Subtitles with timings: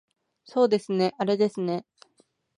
[0.45, 1.85] そうですねあれですね